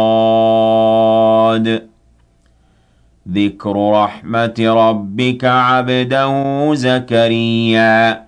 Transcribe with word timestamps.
ذكر 3.30 3.92
رحمة 3.92 4.54
ربك 4.60 5.46
عبده 5.46 6.74
زكريا. 6.74 8.24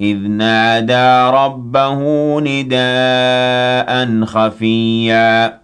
إذ 0.00 0.16
نادى 0.16 1.36
ربه 1.36 2.00
نداء 2.40 4.24
خفيا. 4.24 5.63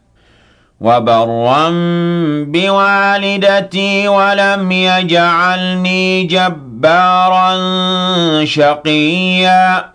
وبرا 0.81 1.69
بوالدتي 2.45 4.07
ولم 4.07 4.71
يجعلني 4.71 6.23
جبارا 6.23 7.55
شقيا. 8.45 9.85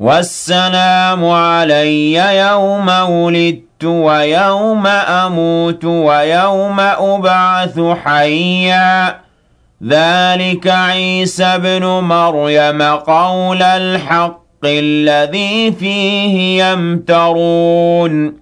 والسلام 0.00 1.24
علي 1.24 2.12
يوم 2.38 2.88
ولدت 2.88 3.84
ويوم 3.84 4.86
أموت 4.86 5.84
ويوم 5.84 6.80
أبعث 6.80 7.80
حيا. 8.04 9.16
ذلك 9.88 10.68
عيسى 10.68 11.58
بن 11.58 11.84
مريم 11.86 12.82
قول 12.82 13.62
الحق 13.62 14.42
الذي 14.64 15.72
فيه 15.72 16.64
يمترون. 16.64 18.41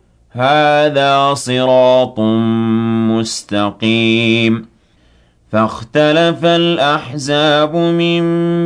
هذا 0.33 1.33
صراط 1.33 2.19
مستقيم. 3.09 4.65
فاختلف 5.51 6.45
الأحزاب 6.45 7.75
من 7.75 8.21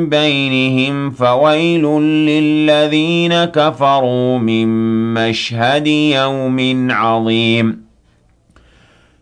بينهم 0.10 1.12
فويل 1.12 1.86
للذين 2.02 3.46
كفروا 3.46 4.38
من 4.38 4.68
مشهد 5.14 5.88
يوم 5.88 6.88
عظيم. 6.92 7.86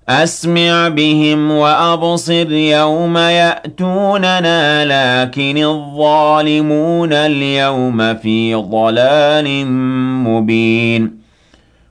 أسمع 0.10 0.88
بهم 0.88 1.51
وأبصر 1.51 2.51
يوم 2.51 3.18
يأتوننا 3.18 4.86
لكن 4.86 5.63
الظالمون 5.63 7.13
اليوم 7.13 8.16
في 8.16 8.56
ضلال 8.56 9.68
مبين. 10.28 11.23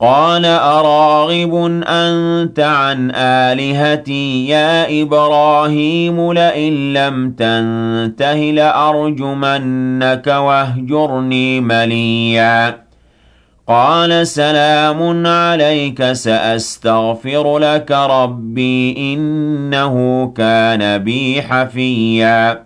قال 0.00 0.44
أراغب 0.44 1.82
أنت 1.88 2.60
عن 2.60 3.10
آلهتي 3.14 4.48
يا 4.48 5.02
إبراهيم 5.02 6.32
لئن 6.32 6.92
لم 6.92 7.30
تنته 7.30 8.34
لأرجمنك 8.34 10.26
واهجرني 10.26 11.60
مليا. 11.60 12.86
قال 13.68 14.26
سلام 14.26 15.26
عليك 15.26 16.12
سأستغفر 16.12 17.58
لك 17.58 17.90
ربي 17.90 19.14
إنه 19.14 20.26
كان 20.36 20.98
بي 20.98 21.42
حفيا. 21.42 22.65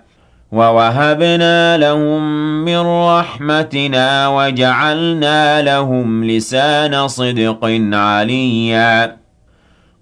ووهبنا 0.51 1.77
لهم 1.77 2.21
من 2.65 2.79
رحمتنا 2.79 4.27
وجعلنا 4.27 5.61
لهم 5.61 6.23
لسان 6.23 7.07
صدق 7.07 7.59
عليا. 7.93 9.15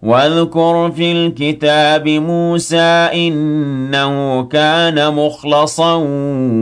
واذكر 0.01 0.91
في 0.95 1.11
الكتاب 1.11 2.07
موسى 2.07 3.09
إنه 3.13 4.43
كان 4.43 5.13
مخلصا 5.13 5.95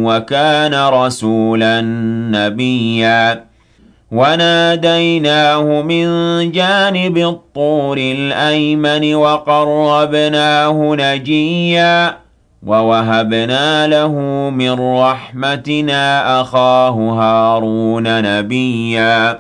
وكان 0.06 0.88
رسولا 0.90 1.82
نبيا. 2.32 3.44
وناديناه 4.12 5.82
من 5.82 6.08
جانب 6.52 7.18
الطور 7.18 7.98
الأيمن 7.98 9.16
وقربناه 9.16 10.96
نجيا. 10.96 12.27
وَوَهَبْنَا 12.68 13.88
لَهُ 13.88 14.12
مِن 14.50 14.72
رَّحْمَتِنَا 14.80 16.42
أَخَاهُ 16.42 16.90
هَارُونَ 16.90 18.22
نَبِيًّا. 18.22 19.40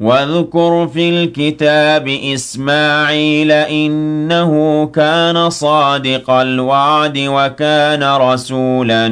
وَاذْكُرْ 0.00 0.88
فِي 0.94 1.10
الْكِتَابِ 1.10 2.08
إِسْمَاعِيلَ 2.08 3.52
إِنَّهُ 3.52 4.86
كَانَ 4.86 5.50
صَادِقَ 5.50 6.30
الْوَعْدِ 6.30 7.18
وَكَانَ 7.18 8.02
رَسُولًا 8.02 9.08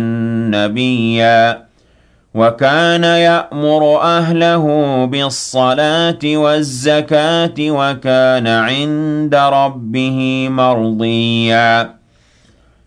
نَّبِيًّا. 0.50 1.64
وَكَانَ 2.34 3.04
يَأْمُرُ 3.04 4.00
أَهْلَهُ 4.02 4.64
بِالصَّلَاةِ 5.04 6.18
وَالزَّكَاةِ 6.24 7.54
وَكَانَ 7.58 8.46
عِندَ 8.46 9.34
رَبِّهِ 9.34 10.46
مَرْضِيًّا. 10.50 12.03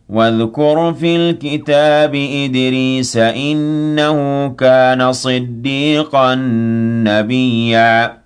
وَاذْكُرْ 0.09 0.93
فِي 0.93 1.15
الْكِتَابِ 1.15 2.15
إِدْرِيسَ 2.15 3.17
إِنَّهُ 3.17 4.47
كَانَ 4.47 5.11
صِدِّيقًا 5.11 6.35
نَّبِيًّا 7.03 8.17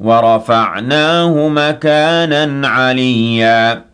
وَرَفَعْنَاهُ 0.00 1.48
مَكَانًا 1.48 2.68
عَلِيًّا. 2.68 3.93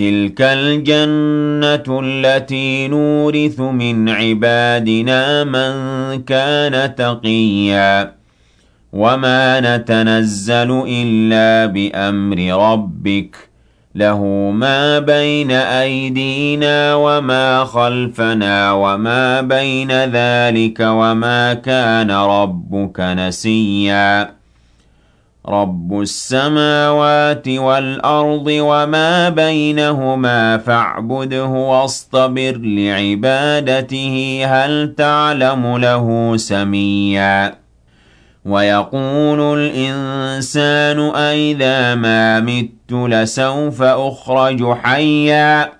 تِلْكَ 0.00 0.40
الْجَنَّةُ 0.40 2.00
الَّتِي 2.04 2.88
نُورِثُ 2.88 3.60
مِنْ 3.60 4.08
عِبَادِنَا 4.08 5.44
مَن 5.44 5.72
كَانَ 6.22 6.94
تَقِيًّا 6.94 8.12
وَمَا 8.92 9.60
نَتَنَزَّلُ 9.60 10.84
إِلَّا 10.88 11.66
بِأَمْرِ 11.66 12.38
رَبِّكَ 12.72 13.36
ۖ 13.36 13.38
لَهُ 13.94 14.24
مَا 14.54 14.98
بَيْنَ 14.98 15.50
أَيْدِينَا 15.50 16.94
وَمَا 16.94 17.64
خَلْفَنَا 17.64 18.72
وَمَا 18.72 19.40
بَيْنَ 19.40 20.04
ذَٰلِكَ 20.04 20.78
ۚ 20.82 20.86
وَمَا 20.86 21.54
كَانَ 21.54 22.10
رَبُّكَ 22.10 23.00
نَسِيًّا 23.00 24.39
رَبُّ 25.48 26.00
السَّمَاوَاتِ 26.00 27.48
وَالْأَرْضِ 27.48 28.46
وَمَا 28.48 29.28
بَيْنَهُمَا 29.28 30.56
فَاعْبُدْهُ 30.58 31.44
وَاصْطَبِرْ 31.46 32.56
لِعِبَادَتِهِ 32.56 34.42
هَلْ 34.46 34.94
تَعْلَمُ 34.94 35.76
لَهُ 35.78 36.36
سَمِيًّا 36.36 37.54
وَيَقُولُ 38.44 39.58
الْإِنسَانُ 39.58 41.00
أَإِذَا 41.16 41.94
مَا 41.94 42.40
مِتُّ 42.40 42.92
لَسَوْفَ 42.92 43.82
أُخْرَجُ 43.82 44.64
حَيًّا 44.82 45.79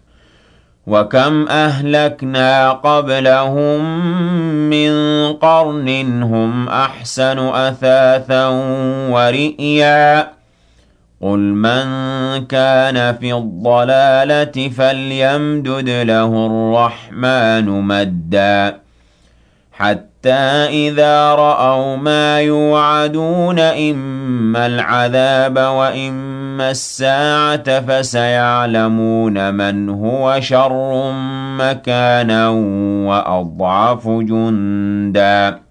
وَكَمْ 0.87 1.47
أَهْلَكْنَا 1.49 2.71
قَبْلَهُم 2.71 3.79
مِّن 4.69 4.93
قَرْنٍ 5.33 6.23
هُمْ 6.23 6.69
أَحْسَنُ 6.69 7.39
أَثَاثًا 7.39 8.47
وَرِئْيًا 9.09 10.21
قُلْ 11.21 11.39
مَن 11.39 11.85
كَانَ 12.45 13.15
فِي 13.17 13.33
الضَّلَالَةِ 13.33 14.69
فَلْيَمْدُدْ 14.69 15.89
لَهُ 15.89 16.31
الرَّحْمَٰنُ 16.47 17.65
مَدًّا 17.69 18.79
حَتَّىٰ 19.71 20.10
إِذَا 20.27 21.35
رَأَوْا 21.35 21.95
مَا 21.95 22.41
يُوعَدُونَ 22.41 23.59
إِمَّا 23.59 24.65
الْعَذَابَ 24.65 25.57
وَإِمَّا 25.57 26.71
الساعة 26.71 27.79
فسيعلمون 27.79 29.53
من 29.53 29.89
هو 29.89 30.37
شر 30.39 31.11
مكانا 31.57 32.49
وأضعف 33.07 34.07
جندا. 34.07 35.70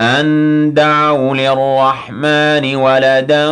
أن 0.00 0.74
دعوا 0.74 1.34
للرحمن 1.34 2.76
ولدا 2.76 3.46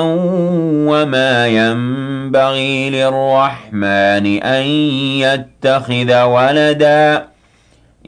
وما 0.89 1.47
ينبغي 1.47 2.91
للرحمن 2.91 4.43
أن 4.43 4.63
يتخذ 5.23 6.23
ولدا 6.23 7.25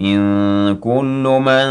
إن 0.00 0.76
كل 0.76 1.40
من 1.42 1.66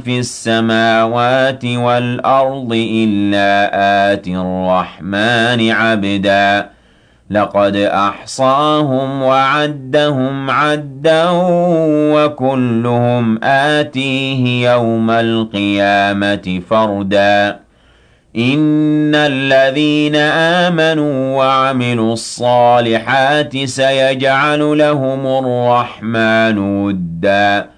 في 0.00 0.18
السماوات 0.18 1.64
والأرض 1.64 2.72
إلا 2.72 3.70
آتي 4.12 4.36
الرحمن 4.36 5.70
عبداً 5.70 6.77
لقد 7.30 7.76
أحصاهم 7.76 9.22
وعدهم 9.22 10.50
عدا 10.50 11.26
وكلهم 12.14 13.44
آتيه 13.44 14.70
يوم 14.70 15.10
القيامة 15.10 16.60
فردا. 16.70 17.60
إن 18.36 19.14
الذين 19.14 20.16
آمنوا 20.16 21.36
وعملوا 21.36 22.12
الصالحات 22.12 23.64
سيجعل 23.64 24.78
لهم 24.78 25.26
الرحمن 25.26 26.58
وداً. 26.58 27.77